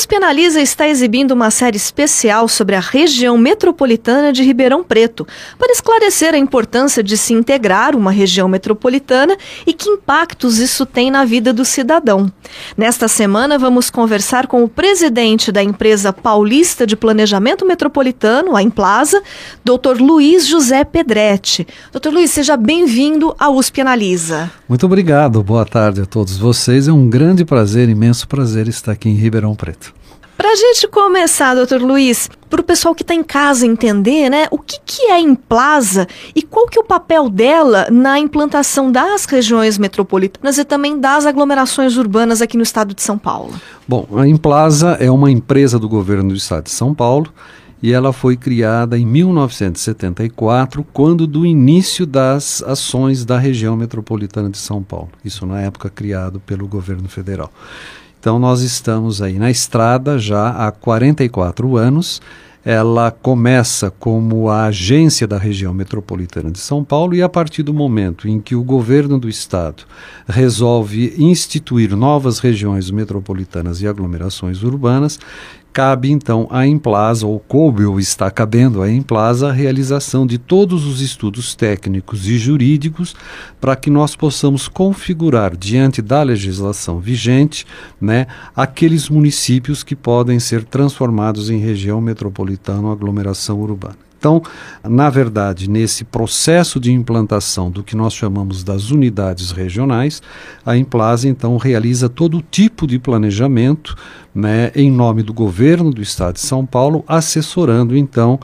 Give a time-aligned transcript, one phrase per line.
[0.00, 5.26] USP Analisa está exibindo uma série especial sobre a região metropolitana de Ribeirão Preto,
[5.58, 9.36] para esclarecer a importância de se integrar uma região metropolitana
[9.66, 12.32] e que impactos isso tem na vida do cidadão.
[12.78, 19.22] Nesta semana, vamos conversar com o presidente da empresa paulista de planejamento metropolitano, a Implaza,
[19.62, 20.00] Dr.
[20.00, 21.66] Luiz José Pedretti.
[21.92, 22.08] Dr.
[22.08, 24.50] Luiz, seja bem-vindo à USP Analisa.
[24.66, 26.88] Muito obrigado, boa tarde a todos vocês.
[26.88, 29.89] É um grande prazer, imenso prazer estar aqui em Ribeirão Preto.
[30.40, 34.46] Para a gente começar, doutor Luiz, para o pessoal que está em casa entender, né,
[34.50, 38.90] o que, que é a Implaza e qual que é o papel dela na implantação
[38.90, 43.52] das regiões metropolitanas e também das aglomerações urbanas aqui no estado de São Paulo?
[43.86, 47.30] Bom, a Implaza é uma empresa do governo do estado de São Paulo
[47.82, 54.58] e ela foi criada em 1974, quando do início das ações da região metropolitana de
[54.58, 55.10] São Paulo.
[55.24, 57.50] Isso na época criado pelo governo federal.
[58.20, 62.20] Então nós estamos aí na estrada já há 44 anos.
[62.62, 67.72] Ela começa como a agência da região metropolitana de São Paulo e a partir do
[67.72, 69.84] momento em que o governo do estado
[70.28, 75.18] resolve instituir novas regiões metropolitanas e aglomerações urbanas,
[75.72, 80.84] cabe então à Implaza, ou coube ou está cabendo à Implaza, a realização de todos
[80.84, 83.14] os estudos técnicos e jurídicos
[83.60, 87.66] para que nós possamos configurar, diante da legislação vigente,
[88.00, 94.09] né, aqueles municípios que podem ser transformados em região metropolitana ou aglomeração urbana.
[94.20, 94.42] Então,
[94.84, 100.20] na verdade, nesse processo de implantação do que nós chamamos das unidades regionais,
[100.64, 103.96] a Implaza então realiza todo tipo de planejamento,
[104.34, 108.38] né, em nome do governo do estado de São Paulo, assessorando então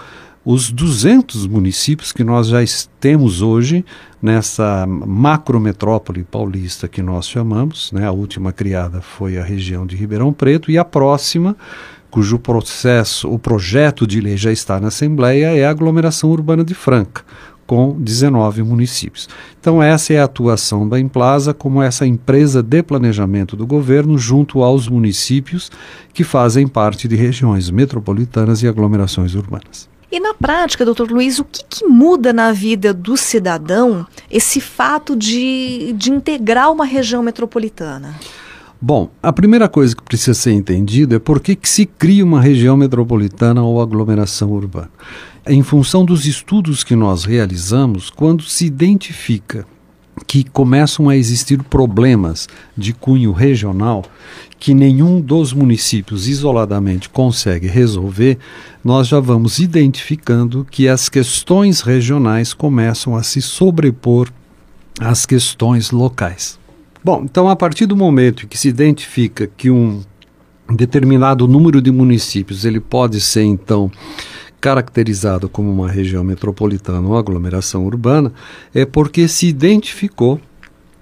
[0.46, 2.60] os 200 municípios que nós já
[2.98, 3.84] temos hoje
[4.22, 8.06] nessa macrometrópole paulista que nós chamamos, né?
[8.06, 11.56] A última criada foi a região de Ribeirão Preto e a próxima
[12.10, 16.74] cujo processo, o projeto de lei já está na Assembleia, é a aglomeração urbana de
[16.74, 17.22] Franca,
[17.66, 19.28] com 19 municípios.
[19.60, 24.62] Então, essa é a atuação da Implaza como essa empresa de planejamento do governo junto
[24.62, 25.70] aos municípios
[26.14, 29.88] que fazem parte de regiões metropolitanas e aglomerações urbanas.
[30.10, 35.16] E na prática, doutor Luiz, o que, que, muda na vida do cidadão esse fato
[35.16, 38.14] de, de integrar uma região metropolitana?
[38.80, 42.40] Bom, a primeira coisa que precisa ser entendida é por que, que se cria uma
[42.40, 44.90] região metropolitana ou aglomeração urbana.
[45.46, 49.66] Em função dos estudos que nós realizamos, quando se identifica
[50.26, 54.04] que começam a existir problemas de cunho regional
[54.58, 58.38] que nenhum dos municípios isoladamente consegue resolver,
[58.84, 64.28] nós já vamos identificando que as questões regionais começam a se sobrepor
[64.98, 66.58] às questões locais.
[67.06, 70.02] Bom, então a partir do momento em que se identifica que um
[70.68, 73.88] determinado número de municípios ele pode ser então
[74.60, 78.32] caracterizado como uma região metropolitana ou aglomeração urbana,
[78.74, 80.40] é porque se identificou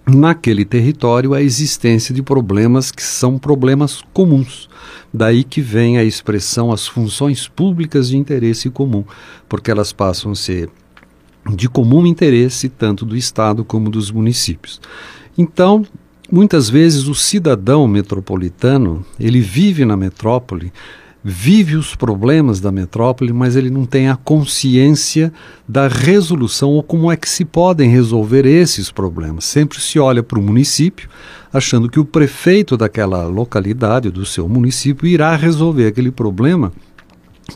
[0.06, 4.68] naquele território a existência de problemas que são problemas comuns.
[5.10, 9.04] Daí que vem a expressão as funções públicas de interesse comum,
[9.48, 10.68] porque elas passam a ser
[11.50, 14.82] de comum interesse tanto do Estado como dos municípios.
[15.36, 15.84] Então,
[16.30, 20.72] muitas vezes o cidadão metropolitano, ele vive na metrópole,
[21.22, 25.32] vive os problemas da metrópole, mas ele não tem a consciência
[25.66, 29.44] da resolução ou como é que se podem resolver esses problemas.
[29.46, 31.08] Sempre se olha para o município,
[31.52, 36.72] achando que o prefeito daquela localidade, do seu município, irá resolver aquele problema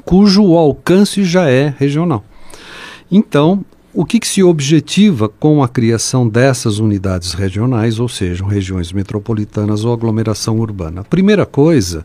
[0.04, 2.24] cujo alcance já é regional.
[3.10, 8.92] Então, o que, que, se objetiva com a criação dessas unidades regionais, ou seja, regiões
[8.92, 11.00] metropolitanas ou aglomeração urbana?
[11.00, 12.04] A primeira coisa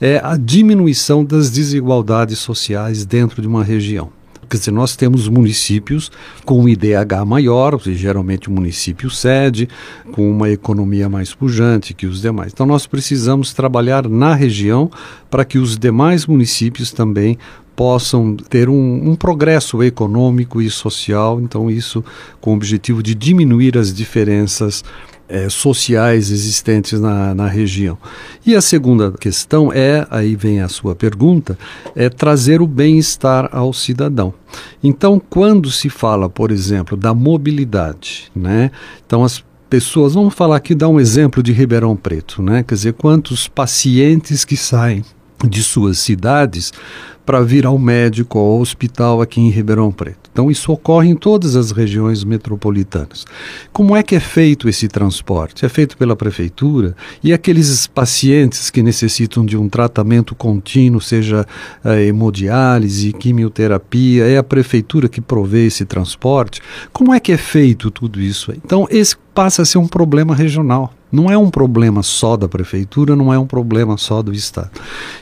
[0.00, 4.10] é a diminuição das desigualdades sociais dentro de uma região.
[4.48, 6.10] Quer dizer, nós temos municípios
[6.46, 9.68] com um IDH maior, geralmente o município sede,
[10.12, 12.52] com uma economia mais pujante que os demais.
[12.54, 14.90] Então, nós precisamos trabalhar na região
[15.30, 17.36] para que os demais municípios também
[17.78, 21.40] possam ter um, um, progresso econômico e social.
[21.40, 22.04] Então, isso
[22.40, 24.82] com o objetivo de diminuir as diferenças
[25.28, 27.96] é, sociais existentes na, na região.
[28.44, 31.56] E a segunda questão é, aí vem a sua pergunta,
[31.94, 34.34] é trazer o bem-estar ao cidadão.
[34.82, 38.72] Então, quando se fala, por exemplo, da mobilidade, né?
[39.06, 42.64] Então, as pessoas, vamos falar aqui, dar um exemplo de Ribeirão Preto, né?
[42.64, 45.04] Quer dizer, quantos pacientes que saem
[45.46, 46.72] de suas cidades
[47.28, 50.30] para vir ao médico ou ao hospital aqui em Ribeirão Preto.
[50.32, 53.26] Então, isso ocorre em todas as regiões metropolitanas.
[53.70, 55.66] Como é que é feito esse transporte?
[55.66, 61.44] É feito pela prefeitura e aqueles pacientes que necessitam de um tratamento contínuo, seja
[61.84, 66.62] a hemodiálise, quimioterapia, é a prefeitura que provê esse transporte?
[66.94, 68.52] Como é que é feito tudo isso?
[68.52, 70.92] Então, esse passa a ser um problema regional.
[71.12, 74.72] Não é um problema só da prefeitura, não é um problema só do Estado.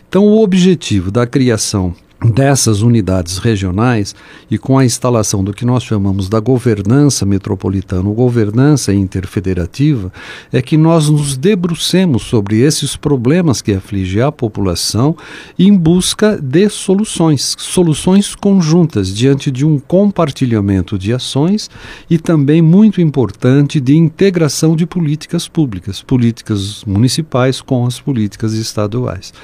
[0.08, 4.14] Então, o objetivo da criação dessas unidades regionais
[4.50, 10.10] e com a instalação do que nós chamamos da governança metropolitana, ou governança interfederativa,
[10.52, 15.14] é que nós nos debrucemos sobre esses problemas que afligem a população
[15.58, 21.68] em busca de soluções, soluções conjuntas diante de um compartilhamento de ações
[22.08, 29.34] e também muito importante de integração de políticas públicas, políticas municipais com as políticas estaduais.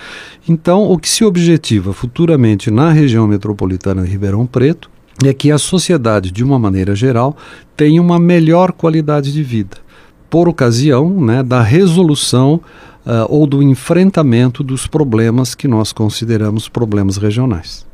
[0.48, 4.90] Então, o que se objetiva futuramente na região metropolitana de Ribeirão Preto
[5.24, 7.36] é que a sociedade, de uma maneira geral,
[7.76, 9.76] tenha uma melhor qualidade de vida,
[10.30, 12.60] por ocasião né, da resolução
[13.06, 17.86] uh, ou do enfrentamento dos problemas que nós consideramos problemas regionais.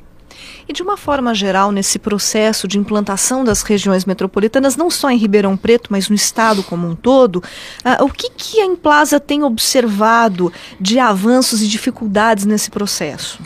[0.69, 5.17] E de uma forma geral, nesse processo de implantação das regiões metropolitanas, não só em
[5.17, 9.43] Ribeirão Preto, mas no estado como um todo, uh, o que, que a Implaza tem
[9.43, 13.41] observado de avanços e dificuldades nesse processo?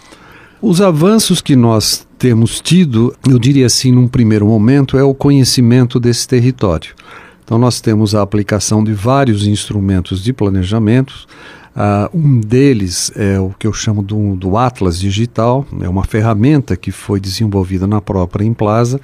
[0.62, 5.98] Os avanços que nós temos tido, eu diria assim, num primeiro momento, é o conhecimento
[5.98, 6.94] desse território.
[7.42, 11.26] Então, nós temos a aplicação de vários instrumentos de planejamento,
[11.74, 16.76] Uh, um deles é o que eu chamo do, do, Atlas Digital, é uma ferramenta
[16.76, 19.00] que foi desenvolvida na própria Implaza,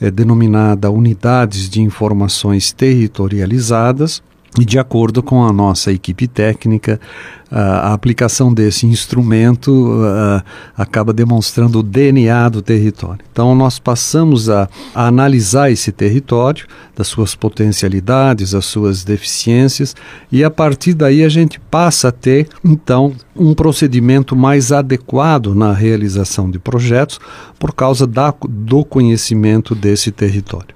[0.00, 4.22] é denominada Unidades de Informações Territorializadas,
[4.58, 7.00] e de acordo com a nossa equipe técnica,
[7.50, 10.00] a aplicação desse instrumento
[10.76, 13.24] acaba demonstrando o DNA do território.
[13.30, 16.66] Então, nós passamos a, a, analisar esse território,
[16.96, 19.94] das suas potencialidades, as suas deficiências,
[20.32, 25.72] e a partir daí a gente passa a ter, então, um procedimento mais adequado na
[25.72, 27.20] realização de projetos
[27.58, 30.74] por causa da, do conhecimento desse território.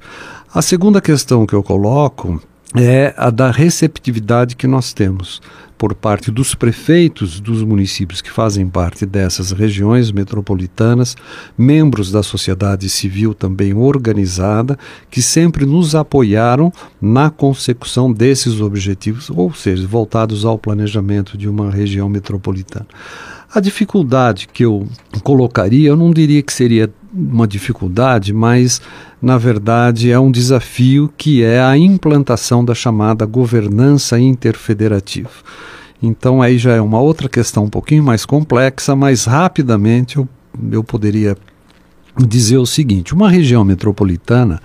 [0.54, 2.40] A segunda questão que eu coloco
[2.76, 5.40] é a da receptividade que nós temos
[5.78, 11.16] por parte dos prefeitos dos municípios que fazem parte dessas regiões metropolitanas,
[11.56, 14.76] membros da sociedade civil também organizada,
[15.08, 21.70] que sempre nos apoiaram na consecução desses objetivos, ou seja, voltados ao planejamento de uma
[21.70, 22.86] região metropolitana.
[23.54, 24.86] A dificuldade que eu
[25.22, 28.80] colocaria, eu não diria que seria uma dificuldade, mas
[29.20, 35.30] na verdade é um desafio que é a implantação da chamada governança interfederativa.
[36.02, 40.28] Então aí já é uma outra questão um pouquinho mais complexa, mas rapidamente eu,
[40.70, 41.36] eu poderia
[42.16, 44.60] dizer o seguinte: uma região metropolitana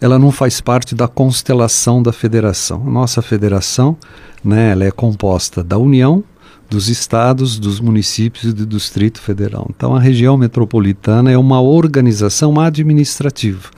[0.00, 2.82] ela não faz parte da constelação da federação.
[2.84, 3.96] Nossa federação,
[4.44, 6.24] né, ela é composta da União,
[6.72, 9.70] dos estados, dos municípios e do Distrito Federal.
[9.76, 13.68] Então, a região metropolitana é uma organização administrativa.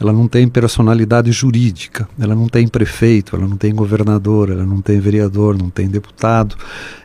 [0.00, 4.80] Ela não tem personalidade jurídica, ela não tem prefeito, ela não tem governador, ela não
[4.80, 6.56] tem vereador, não tem deputado,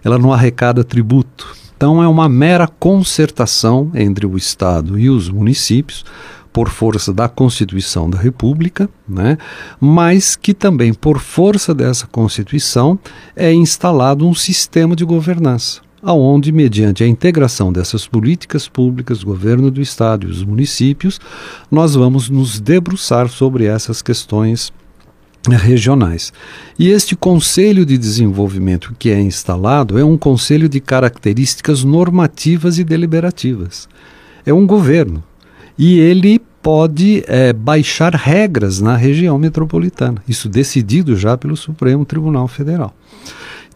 [0.01, 1.53] ela não arrecada tributo.
[1.75, 6.05] Então, é uma mera concertação entre o Estado e os municípios
[6.55, 9.37] por força da Constituição da República, né?
[9.77, 12.97] mas que também, por força dessa Constituição,
[13.35, 19.81] é instalado um sistema de governança aonde, mediante a integração dessas políticas públicas, governo do
[19.81, 21.19] estado e os municípios,
[21.69, 24.71] nós vamos nos debruçar sobre essas questões
[25.49, 26.31] regionais.
[26.77, 32.83] E este Conselho de Desenvolvimento que é instalado é um conselho de características normativas e
[32.83, 33.89] deliberativas.
[34.45, 35.23] É um governo,
[35.77, 42.47] e ele pode é, baixar regras na região metropolitana, isso decidido já pelo Supremo Tribunal
[42.47, 42.91] Federal.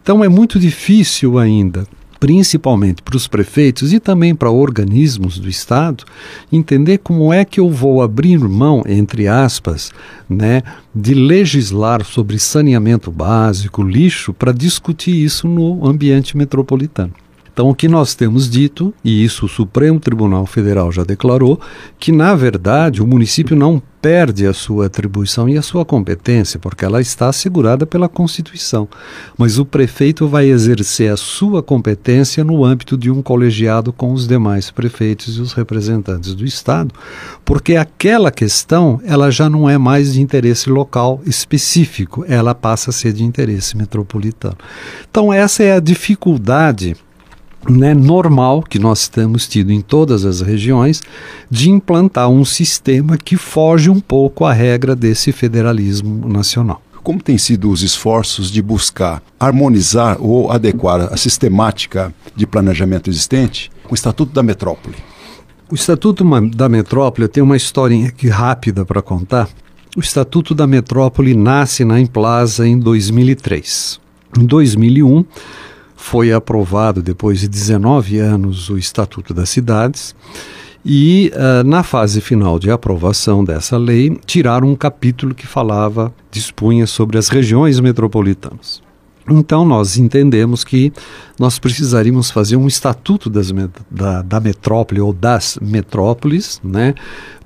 [0.02, 1.86] Então é muito difícil ainda,
[2.18, 6.02] principalmente para os prefeitos e também para organismos do Estado,
[6.50, 9.92] entender como é que eu vou abrir mão, entre aspas,
[10.28, 17.12] né, de legislar sobre saneamento básico, lixo, para discutir isso no ambiente metropolitano.
[17.52, 21.60] Então, o que nós temos dito, e isso o Supremo Tribunal Federal já declarou,
[21.98, 26.84] que na verdade o município não perde a sua atribuição e a sua competência, porque
[26.84, 28.88] ela está assegurada pela Constituição.
[29.36, 34.26] Mas o prefeito vai exercer a sua competência no âmbito de um colegiado com os
[34.26, 36.94] demais prefeitos e os representantes do Estado,
[37.44, 42.92] porque aquela questão ela já não é mais de interesse local específico, ela passa a
[42.92, 44.56] ser de interesse metropolitano.
[45.10, 46.96] Então, essa é a dificuldade
[47.68, 51.02] né, normal que nós temos tido em todas as regiões
[51.50, 56.80] de implantar um sistema que foge um pouco à regra desse federalismo nacional.
[57.02, 63.70] Como têm sido os esforços de buscar harmonizar ou adequar a sistemática de planejamento existente
[63.84, 64.96] com o Estatuto da Metrópole?
[65.70, 69.48] O Estatuto da Metrópole tem uma historinha aqui rápida para contar.
[69.96, 74.00] O Estatuto da Metrópole nasce na Emplaza em 2003.
[74.38, 75.24] Em 2001,
[76.00, 80.14] foi aprovado, depois de 19 anos, o Estatuto das Cidades.
[80.84, 86.86] E uh, na fase final de aprovação dessa lei, tiraram um capítulo que falava, dispunha
[86.86, 88.82] sobre as regiões metropolitanas.
[89.28, 90.90] Então nós entendemos que
[91.38, 93.52] nós precisaríamos fazer um estatuto das,
[93.90, 96.94] da, da metrópole ou das metrópoles, né,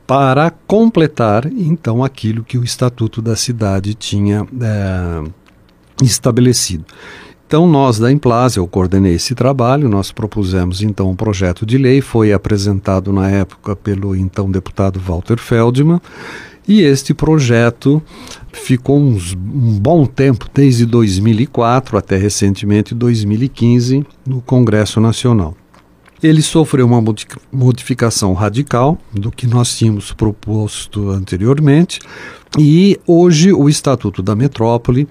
[0.07, 5.25] para completar então aquilo que o estatuto da cidade tinha é,
[6.03, 6.85] estabelecido.
[7.47, 12.01] Então, nós da Implase, eu coordenei esse trabalho, nós propusemos então um projeto de lei,
[12.01, 16.01] foi apresentado na época pelo então deputado Walter Feldman,
[16.67, 18.03] e este projeto
[18.51, 25.55] ficou uns, um bom tempo, desde 2004 até recentemente 2015, no Congresso Nacional.
[26.23, 27.05] Ele sofreu uma
[27.53, 32.01] modificação radical do que nós tínhamos proposto anteriormente,
[32.59, 35.07] e hoje o Estatuto da Metrópole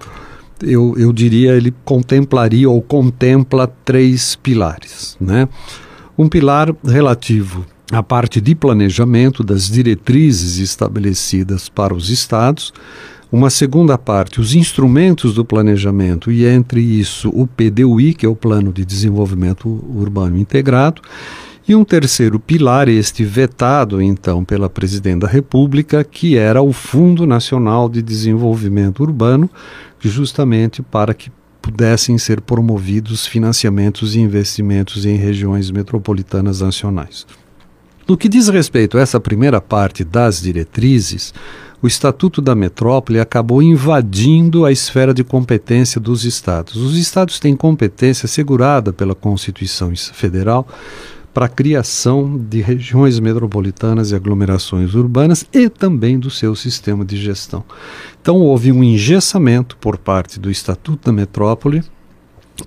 [0.62, 5.16] eu, eu diria, ele contemplaria ou contempla três pilares.
[5.20, 5.48] Né?
[6.16, 12.72] Um pilar relativo à parte de planejamento das diretrizes estabelecidas para os estados,
[13.30, 18.36] uma segunda parte, os instrumentos do planejamento, e entre isso o PDUI, que é o
[18.36, 21.02] Plano de Desenvolvimento Urbano Integrado,
[21.66, 27.26] e um terceiro pilar, este vetado então pela Presidente da República, que era o Fundo
[27.26, 29.48] Nacional de Desenvolvimento Urbano,
[29.98, 37.26] justamente para que pudessem ser promovidos financiamentos e investimentos em regiões metropolitanas nacionais.
[38.06, 41.32] No que diz respeito a essa primeira parte das diretrizes,
[41.80, 46.76] o Estatuto da Metrópole acabou invadindo a esfera de competência dos estados.
[46.76, 50.68] Os estados têm competência assegurada pela Constituição Federal
[51.34, 57.16] para a criação de regiões metropolitanas e aglomerações urbanas e também do seu sistema de
[57.16, 57.64] gestão.
[58.22, 61.82] Então houve um engessamento por parte do Estatuto da Metrópole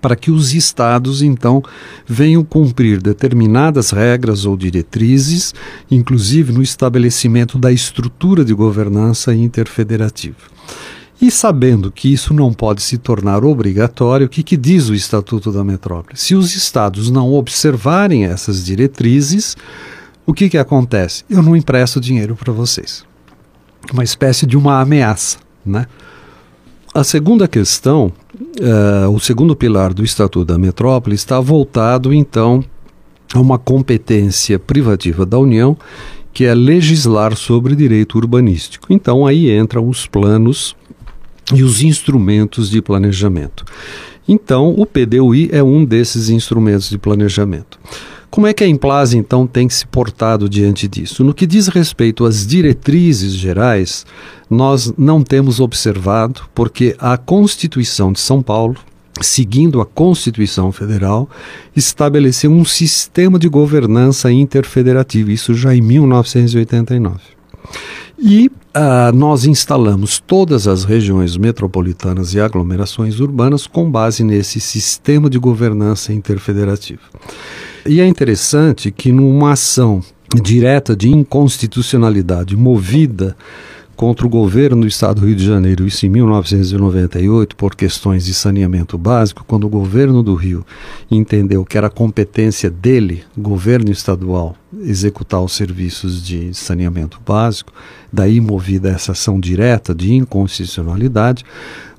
[0.02, 1.64] para que os estados então
[2.06, 5.56] venham cumprir determinadas regras ou diretrizes,
[5.90, 10.36] inclusive no estabelecimento da estrutura de governança interfederativa.
[11.20, 15.52] E sabendo que isso não pode se tornar obrigatório, o que, que diz o Estatuto
[15.52, 16.18] da Metrópole?
[16.18, 19.58] Se os estados não observarem essas diretrizes,
[20.28, 21.24] o que, que acontece?
[21.28, 23.04] Eu não empresto dinheiro para vocês.
[23.92, 25.38] Uma espécie de uma ameaça.
[25.66, 25.88] Né?
[26.94, 28.12] A segunda questão,
[28.60, 32.64] uh, o segundo pilar do Estatuto da Metrópole está voltado, então,
[33.34, 35.76] a uma competência privativa da União,
[36.32, 38.88] que é legislar sobre direito urbanístico.
[38.92, 40.76] Então, aí entram os planos
[41.54, 43.66] e os instrumentos de planejamento.
[44.28, 47.80] Então, o PDUI é um desses instrumentos de planejamento.
[48.30, 51.24] Como é que a Implase, então, tem se portado diante disso?
[51.24, 54.06] No que diz respeito às diretrizes gerais,
[54.50, 58.76] nós não temos observado, porque a Constituição de São Paulo,
[59.22, 61.30] seguindo a Constituição Federal,
[61.74, 67.37] estabeleceu um sistema de governança interfederativa, isso já em 1989.
[68.20, 75.30] E uh, nós instalamos todas as regiões metropolitanas e aglomerações urbanas com base nesse sistema
[75.30, 77.02] de governança interfederativa.
[77.86, 80.02] E é interessante que numa ação
[80.42, 83.36] direta de inconstitucionalidade movida
[83.96, 88.34] contra o governo do estado do Rio de Janeiro, isso em 1998, por questões de
[88.34, 90.64] saneamento básico, quando o governo do Rio
[91.10, 97.72] entendeu que era competência dele, governo estadual, executar os serviços de saneamento básico,
[98.12, 101.46] daí movida essa ação direta de inconstitucionalidade,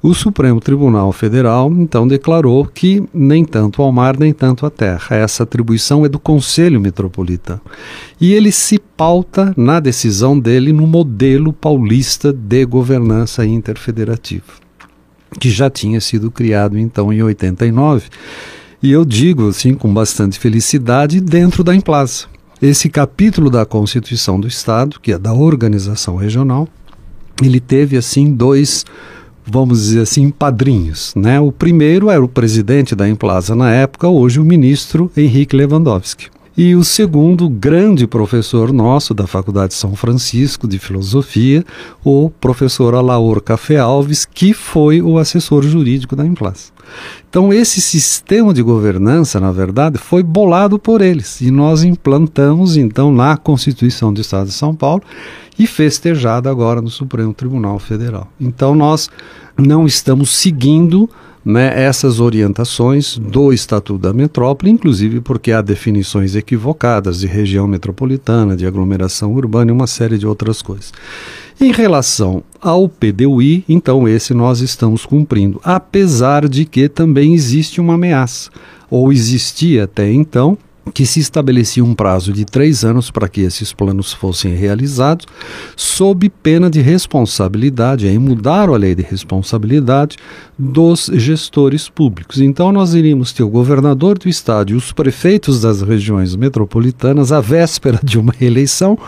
[0.01, 5.17] o Supremo Tribunal Federal então declarou que nem tanto ao mar nem tanto à terra.
[5.17, 7.61] Essa atribuição é do Conselho Metropolitano.
[8.21, 14.53] E ele se pauta na decisão dele no modelo paulista de governança interfederativa,
[15.41, 18.09] que já tinha sido criado então em 89
[18.81, 22.38] E eu digo assim com bastante felicidade dentro da Implaza.
[22.61, 26.67] Esse capítulo da Constituição do Estado, que é da organização regional,
[27.41, 28.85] ele teve assim dois,
[29.47, 31.39] vamos dizer assim, padrinhos, né?
[31.39, 36.27] O primeiro era o presidente da Implaza na época, hoje o ministro Henrique Lewandowski.
[36.61, 41.65] E o segundo grande professor nosso da Faculdade de São Francisco de Filosofia,
[42.05, 46.73] o professor Alaor Café Alves, que foi o assessor jurídico da Implaza.
[47.31, 53.13] Então, esse sistema de governança, na verdade, foi bolado por eles e nós implantamos, então,
[53.13, 55.05] na Constituição do Estado de São Paulo
[55.57, 58.27] e festejado agora no Supremo Tribunal Federal.
[58.41, 59.09] Então, nós
[59.59, 61.11] não estamos seguindo
[61.45, 68.57] né, essas orientações do Estatuto da Metrópole, inclusive porque há definições equivocadas de região metropolitana,
[68.57, 70.93] de aglomeração urbana e uma série de outras coisas.
[71.61, 77.95] Em relação ao PDUI, então esse nós estamos cumprindo, apesar de que também existe uma
[77.95, 78.51] ameaça,
[78.89, 80.57] ou existia até então,
[80.89, 85.27] que se estabelecia um prazo de três anos para que esses planos fossem realizados,
[85.77, 90.17] sob pena de responsabilidade, aí mudaram a lei de responsabilidade
[90.59, 92.41] dos gestores públicos.
[92.41, 97.41] Então nós iríamos ter o governador do estado e os prefeitos das regiões metropolitanas à
[97.41, 98.99] véspera de uma eleição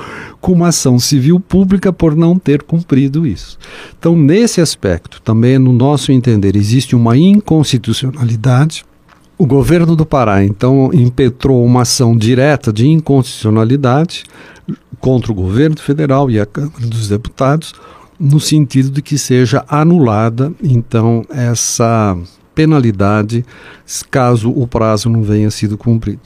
[0.41, 3.59] com uma ação civil pública por não ter cumprido isso.
[3.99, 8.85] Então nesse aspecto, também no nosso entender, existe uma inconstitucionalidade
[9.41, 14.25] o governo do Pará, então, impetrou uma ação direta de inconstitucionalidade
[15.01, 17.73] contra o governo federal e a Câmara dos Deputados,
[18.19, 22.19] no sentido de que seja anulada, então, essa
[22.55, 23.43] penalidade
[24.11, 26.21] caso o prazo não venha sido cumprido.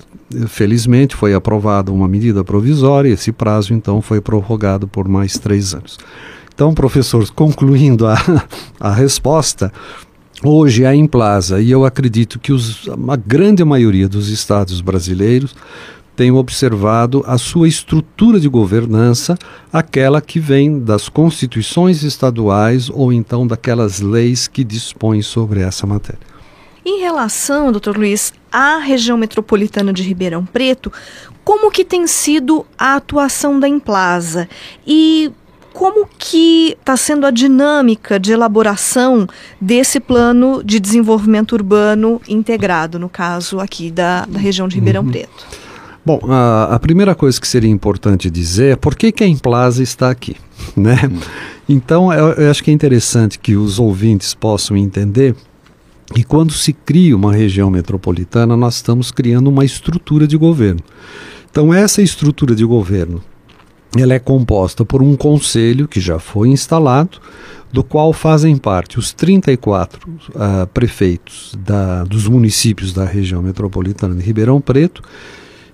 [0.49, 5.99] Felizmente foi aprovada uma medida provisória, esse prazo então foi prorrogado por mais três anos.
[6.52, 8.16] Então, professor, concluindo a,
[8.78, 9.73] a resposta,
[10.42, 15.54] Hoje a Implaza, e eu acredito que os, a grande maioria dos estados brasileiros
[16.16, 19.36] tem observado a sua estrutura de governança,
[19.72, 26.20] aquela que vem das constituições estaduais ou então daquelas leis que dispõem sobre essa matéria.
[26.84, 30.92] Em relação, doutor Luiz, à região metropolitana de Ribeirão Preto,
[31.42, 34.48] como que tem sido a atuação da Implaza?
[34.86, 35.32] E
[35.74, 39.26] como que está sendo a dinâmica de elaboração
[39.60, 45.10] desse plano de desenvolvimento urbano integrado, no caso aqui da, da região de Ribeirão uhum.
[45.10, 45.46] Preto?
[46.06, 49.82] Bom, a, a, primeira coisa que seria importante dizer é por que, que a Implaza
[49.82, 50.37] está aqui,
[50.76, 51.00] né?
[51.10, 51.20] Uhum.
[51.68, 55.34] Então, eu, eu acho que é interessante que os ouvintes possam entender
[56.14, 60.80] que quando se cria uma região metropolitana, nós estamos criando uma estrutura de governo.
[61.50, 63.22] Então, essa estrutura de governo
[63.96, 67.18] ela é composta por um conselho que já foi instalado,
[67.72, 74.22] do qual fazem parte os 34 uh, prefeitos da, dos municípios da região metropolitana de
[74.22, 75.02] Ribeirão Preto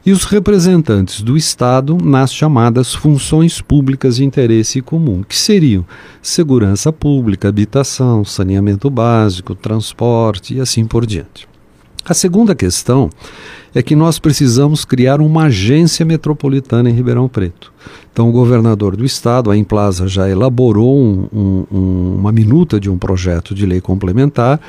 [0.04, 5.84] e os representantes do Estado nas chamadas funções públicas de interesse comum, que seriam
[6.22, 11.49] segurança pública, habitação, saneamento básico, transporte e assim por diante.
[12.04, 13.10] A segunda questão
[13.74, 17.72] é que nós precisamos criar uma agência metropolitana em Ribeirão Preto.
[18.12, 22.98] Então, o governador do estado, a Implaza, já elaborou um, um, uma minuta de um
[22.98, 24.60] projeto de lei complementar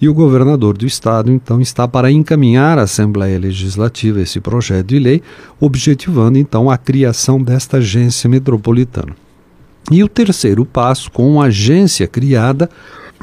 [0.00, 4.98] e o governador do estado, então, está para encaminhar à Assembleia Legislativa esse projeto de
[4.98, 5.22] lei,
[5.60, 9.14] objetivando, então, a criação desta agência metropolitana.
[9.92, 12.68] E o terceiro passo, com a agência criada,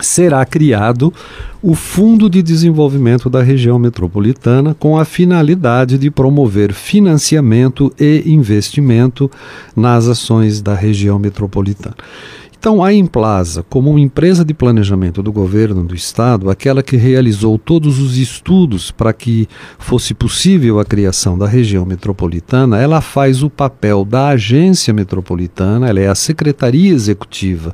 [0.01, 1.13] será criado
[1.61, 9.29] o Fundo de Desenvolvimento da Região Metropolitana com a finalidade de promover financiamento e investimento
[9.75, 11.95] nas ações da região metropolitana.
[12.59, 17.99] Então, a Implaza, como empresa de planejamento do governo do estado, aquela que realizou todos
[17.99, 24.03] os estudos para que fosse possível a criação da região metropolitana, ela faz o papel
[24.03, 27.73] da agência metropolitana, ela é a secretaria executiva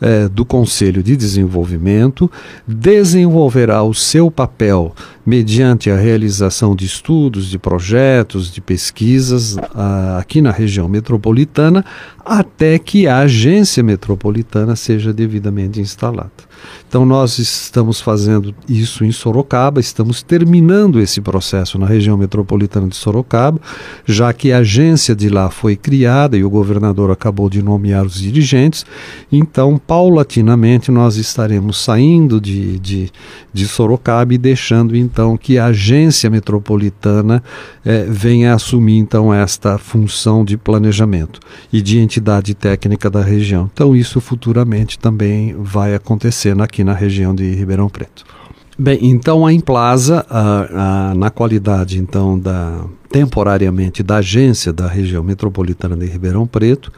[0.00, 2.30] é, do Conselho de Desenvolvimento,
[2.66, 4.94] desenvolverá o seu papel
[5.26, 11.84] mediante a realização de estudos, de projetos, de pesquisas a, aqui na região metropolitana,
[12.24, 16.30] até que a agência metropolitana seja devidamente instalada.
[16.88, 22.96] Então, nós estamos fazendo isso em Sorocaba, estamos terminando esse processo na região metropolitana de
[22.96, 23.60] Sorocaba,
[24.06, 28.20] já que a agência de lá foi criada e o governador acabou de nomear os
[28.20, 28.86] dirigentes.
[29.30, 33.10] Então, paulatinamente, nós estaremos saindo de, de,
[33.52, 37.42] de Sorocaba e deixando então que a agência metropolitana
[37.84, 41.40] eh, venha assumir então esta função de planejamento
[41.72, 43.70] e de entidade técnica da região.
[43.72, 48.24] Então, isso futuramente também vai acontecer aqui na região de Ribeirão Preto.
[48.76, 55.22] Bem, então a Implaza, a, a, na qualidade então da temporariamente da agência da região
[55.22, 56.90] metropolitana de Ribeirão Preto,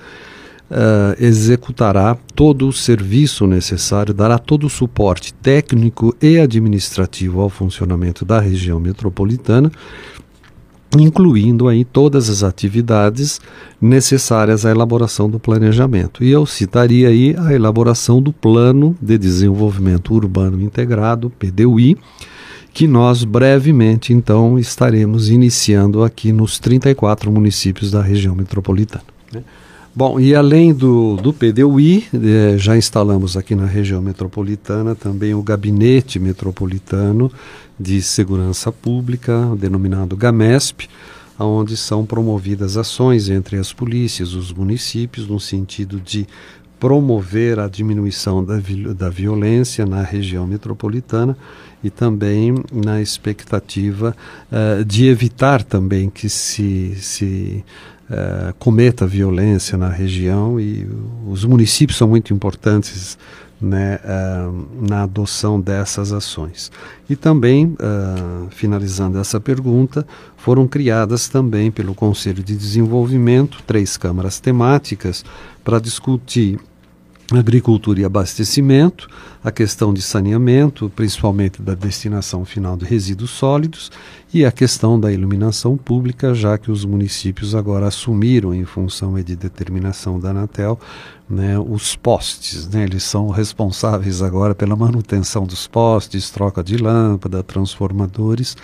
[0.71, 8.25] uh, executará todo o serviço necessário, dará todo o suporte técnico e administrativo ao funcionamento
[8.25, 9.71] da região metropolitana,
[10.99, 13.41] incluindo aí todas as atividades
[13.81, 16.25] necessárias à elaboração do planejamento.
[16.25, 21.97] E eu citaria aí a elaboração do Plano de Desenvolvimento Urbano Integrado, PDUI,
[22.73, 29.17] que nós brevemente então estaremos iniciando aqui nos 34 municípios da região metropolitana.
[29.99, 35.43] Bom, e além do, do PDUI, eh, já instalamos aqui na região metropolitana também o
[35.43, 37.33] Gabinete Metropolitano
[37.81, 40.87] de Segurança Pública, denominado GAMESP,
[41.39, 46.27] onde são promovidas ações entre as polícias, os municípios, no sentido de
[46.79, 48.55] promover a diminuição da,
[48.95, 51.37] da violência na região metropolitana
[51.83, 54.15] e também na expectativa
[54.51, 57.65] uh, de evitar também que se, se
[58.11, 60.87] uh, cometa violência na região e
[61.27, 63.19] os municípios são muito importantes
[63.61, 66.71] né, uh, na adoção dessas ações.
[67.09, 74.39] E também, uh, finalizando essa pergunta, foram criadas também pelo Conselho de Desenvolvimento três câmaras
[74.39, 75.25] temáticas
[75.65, 76.59] para discutir
[77.33, 79.09] agricultura e abastecimento,
[79.43, 83.91] a questão de saneamento, principalmente da destinação final de resíduos sólidos,
[84.33, 89.35] e a questão da iluminação pública, já que os municípios agora assumiram, em função de
[89.35, 90.79] determinação da Anatel,
[91.29, 92.69] né, os postes.
[92.69, 98.57] Né, eles são responsáveis agora pela manutenção dos postes, troca de lâmpada, transformadores,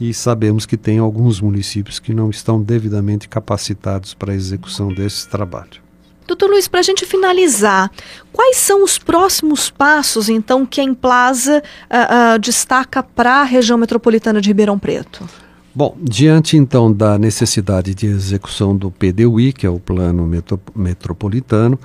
[0.00, 5.28] e sabemos que tem alguns municípios que não estão devidamente capacitados para a execução desse
[5.28, 5.81] trabalho.
[6.26, 7.90] Doutor Luiz, para a gente finalizar,
[8.32, 13.76] quais são os próximos passos, então, que a Emplaza uh, uh, destaca para a região
[13.76, 15.28] metropolitana de Ribeirão Preto?
[15.74, 21.78] Bom, diante então da necessidade de execução do PDUI, que é o Plano Metro Metropolitano,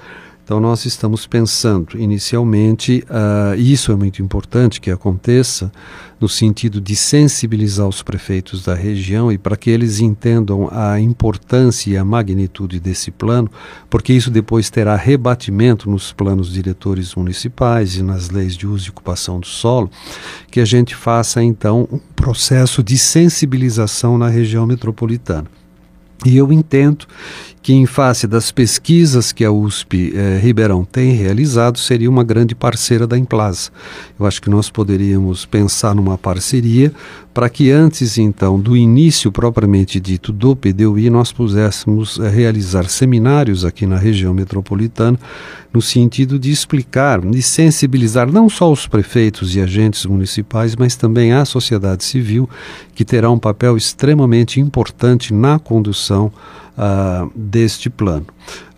[0.48, 5.70] então, nós estamos pensando inicialmente, uh, e isso é muito importante que aconteça,
[6.20, 11.92] no sentido de sensibilizar os prefeitos da região e para que eles entendam a importância
[11.92, 13.50] e a magnitude desse plano,
[13.90, 18.90] porque isso depois terá rebatimento nos planos diretores municipais e nas leis de uso e
[18.90, 19.90] ocupação do solo,
[20.50, 25.48] que a gente faça então um processo de sensibilização na região metropolitana.
[26.26, 27.06] E eu entendo
[27.68, 32.56] que, em face das pesquisas que a USP eh, Ribeirão tem realizado, seria uma grande
[32.56, 33.72] parceira da Implaza.
[34.18, 36.94] Eu acho que nós poderíamos pensar numa parceria
[37.34, 43.66] para que antes, então, do início propriamente dito do PDUI, nós pudéssemos eh, realizar seminários
[43.66, 45.20] aqui na região metropolitana,
[45.74, 51.34] no sentido de explicar, de sensibilizar não só os prefeitos e agentes municipais, mas também
[51.34, 52.50] a sociedade civil,
[52.96, 56.32] que terá um papel extremamente importante na condução
[56.78, 58.28] uh, deste plano.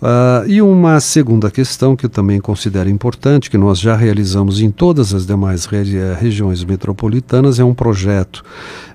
[0.01, 4.71] Uh, e uma segunda questão que eu também considero importante, que nós já realizamos em
[4.71, 8.43] todas as demais eh, regiões metropolitanas, é um projeto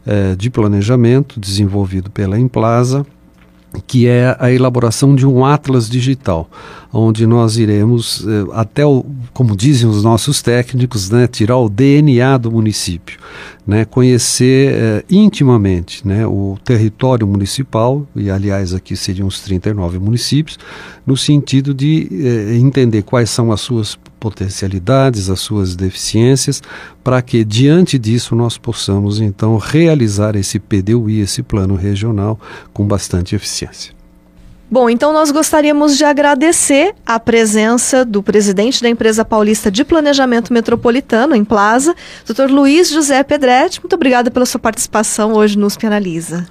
[0.07, 3.07] uh, de planejamento desenvolvido pela Implaza,
[3.83, 6.49] que é a elaboração de um atlas digital,
[6.93, 12.39] onde nós iremos eh, até o, como dizem os nossos técnicos, né, tirar o DNA
[12.39, 13.19] do município,
[13.67, 20.59] né, conhecer eh, intimamente, né, o território municipal e aliás aqui seriam os 39 municípios,
[21.07, 26.63] no sentido de eh, entender quais são as suas potencialidades, as suas deficiências,
[27.05, 32.41] para que diante disso nós possamos então realizar esse PDUI, esse plano regional
[32.73, 33.93] com bastante eficiência.
[34.71, 40.55] Bom, então nós gostaríamos de agradecer a presença do presidente da empresa paulista de planejamento
[40.55, 41.95] metropolitano, em Plaza,
[42.27, 42.51] Dr.
[42.51, 43.79] Luiz José Pedretti.
[43.79, 46.47] Muito obrigada pela sua participação hoje no USP Analisa.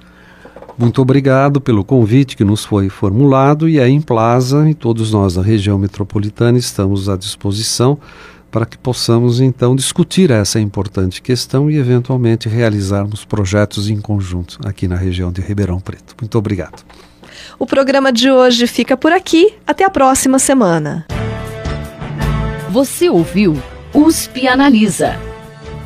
[0.76, 5.42] Muito obrigado pelo convite que nos foi formulado e a Implaza e todos nós da
[5.42, 7.98] região metropolitana estamos à disposição
[8.50, 14.86] para que possamos então discutir essa importante questão e eventualmente realizarmos projetos em conjunto aqui
[14.86, 16.14] na região de Ribeirão Preto.
[16.20, 16.84] Muito obrigado.
[17.58, 19.54] O programa de hoje fica por aqui.
[19.66, 21.06] Até a próxima semana.
[22.70, 23.60] Você ouviu
[23.92, 25.33] USP Analisa